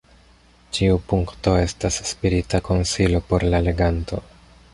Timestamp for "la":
3.53-3.61